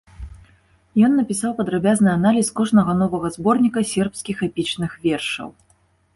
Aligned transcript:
Ён 1.07 1.11
напісаў 1.19 1.51
падрабязны 1.59 2.09
аналіз 2.19 2.49
кожнага 2.61 2.91
новага 3.03 3.27
зборніка 3.37 3.79
сербскіх 3.93 4.37
эпічных 4.51 4.91
вершаў. 5.07 5.49